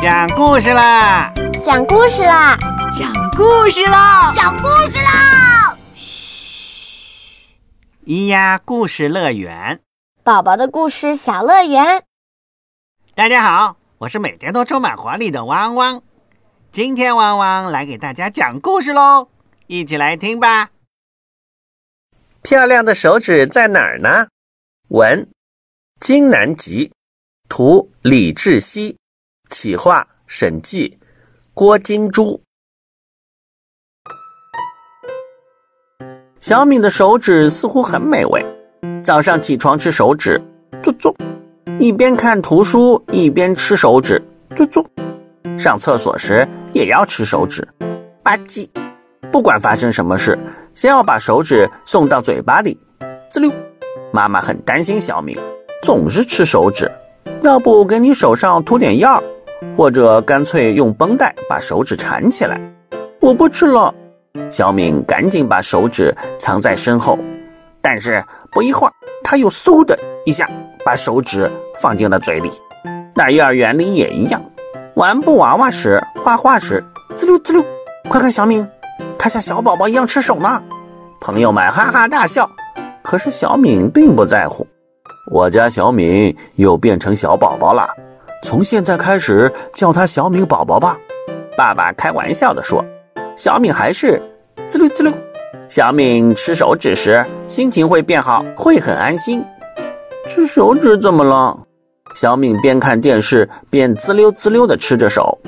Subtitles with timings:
[0.00, 1.32] 讲故事啦！
[1.64, 2.56] 讲故事啦！
[2.96, 4.32] 讲故事啦！
[4.32, 5.76] 讲故事啦！
[5.96, 7.48] 嘘，
[8.06, 9.80] 咿呀故事乐园，
[10.22, 12.04] 宝宝的故事小乐园。
[13.16, 16.00] 大家好，我是每天都充满活力的汪汪。
[16.70, 19.28] 今天汪汪来给大家讲故事喽，
[19.66, 20.70] 一起来听吧。
[22.42, 24.28] 漂亮的手指在哪儿呢？
[24.90, 25.28] 文
[25.98, 26.92] 金南吉，
[27.48, 28.96] 图李志熙。
[29.50, 30.98] 企划审计
[31.54, 32.40] 郭金珠。
[36.40, 38.44] 小敏的手指似乎很美味。
[39.02, 40.40] 早上起床吃手指，
[40.82, 41.12] 做做；
[41.80, 44.22] 一边看图书一边吃手指，
[44.54, 44.84] 做做；
[45.58, 47.66] 上厕所时也要吃手指，
[48.22, 48.68] 吧唧。
[49.32, 50.38] 不管发生什么事，
[50.74, 52.78] 先要把手指送到嘴巴里，
[53.30, 53.50] 滋溜。
[54.12, 55.36] 妈妈很担心小敏，
[55.82, 56.90] 总是吃手指，
[57.42, 59.22] 要不给你手上涂点药？
[59.76, 62.60] 或者干脆用绷带把手指缠起来。
[63.20, 63.92] 我不吃了，
[64.50, 67.18] 小敏赶紧把手指藏在身后。
[67.80, 68.92] 但是不一会儿，
[69.22, 70.48] 她又嗖的一下
[70.84, 72.50] 把手指放进了嘴里。
[73.14, 74.40] 在幼儿园里也一样，
[74.94, 76.84] 玩布娃娃时、画画时，
[77.16, 77.64] 滋溜滋溜。
[78.08, 78.66] 快看，小敏，
[79.18, 80.62] 她像小宝宝一样吃手呢。
[81.20, 82.48] 朋友们哈哈大笑。
[83.02, 84.66] 可是小敏并不在乎。
[85.32, 87.88] 我家小敏又变成小宝宝了。
[88.42, 90.96] 从现在开始叫他小敏宝宝吧，
[91.56, 92.84] 爸爸开玩笑地说。
[93.36, 94.20] 小敏还是
[94.66, 95.12] 滋溜滋溜。
[95.68, 99.44] 小敏吃手指时心情会变好，会很安心。
[100.26, 101.58] 吃手指怎么了？
[102.14, 105.38] 小敏边看电视边滋溜滋溜地吃着手。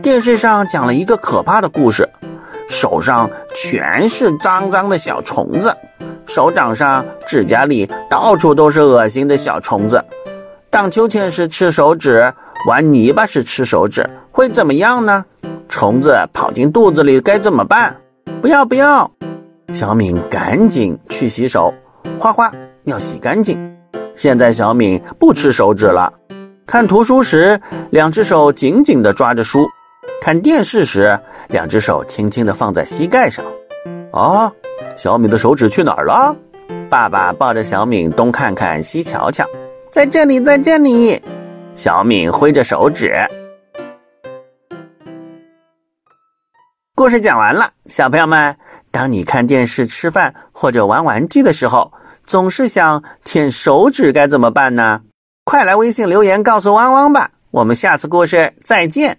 [0.00, 2.08] 电视上讲了一个可怕的故事，
[2.68, 5.74] 手上全是脏脏的小虫子，
[6.26, 10.04] 手掌上、指甲里到处都是恶心的小虫子。
[10.72, 12.32] 荡秋千时吃手指，
[12.66, 15.22] 玩泥巴时吃手指，会怎么样呢？
[15.68, 17.94] 虫子跑进肚子里该怎么办？
[18.40, 19.10] 不要不要！
[19.70, 21.74] 小敏赶紧去洗手，
[22.18, 22.50] 花花
[22.84, 23.60] 要洗干净。
[24.14, 26.10] 现在小敏不吃手指了，
[26.66, 29.68] 看图书时两只手紧紧地抓着书，
[30.22, 33.44] 看电视时两只手轻轻地放在膝盖上。
[34.10, 34.50] 啊，
[34.96, 36.34] 小敏的手指去哪儿了？
[36.88, 39.44] 爸爸抱着小敏东看看西瞧瞧。
[39.92, 41.22] 在这里，在这里，
[41.74, 43.14] 小敏挥着手指。
[46.94, 48.56] 故事讲完了，小朋友们，
[48.90, 51.92] 当你看电视、吃饭或者玩玩具的时候，
[52.24, 55.02] 总是想舔手指，该怎么办呢？
[55.44, 57.30] 快来微信留言告诉汪汪吧！
[57.50, 59.18] 我们下次故事再见。